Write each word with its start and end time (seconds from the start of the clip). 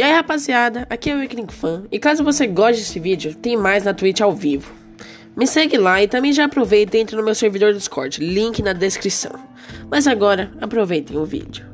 E 0.00 0.02
aí 0.02 0.14
rapaziada, 0.14 0.86
aqui 0.88 1.10
é 1.10 1.14
o 1.14 1.18
Wickling 1.18 1.46
Fan 1.46 1.82
e 1.92 1.98
caso 1.98 2.24
você 2.24 2.46
goste 2.46 2.80
desse 2.80 2.98
vídeo, 2.98 3.34
tem 3.34 3.54
mais 3.54 3.84
na 3.84 3.92
Twitch 3.92 4.22
ao 4.22 4.32
vivo. 4.32 4.72
Me 5.36 5.46
segue 5.46 5.76
lá 5.76 6.02
e 6.02 6.08
também 6.08 6.32
já 6.32 6.46
aproveita 6.46 6.96
e 6.96 7.00
entre 7.00 7.14
no 7.16 7.22
meu 7.22 7.34
servidor 7.34 7.74
Discord, 7.74 8.18
link 8.18 8.62
na 8.62 8.72
descrição. 8.72 9.38
Mas 9.90 10.06
agora, 10.06 10.50
aproveitem 10.58 11.18
o 11.18 11.26
vídeo. 11.26 11.69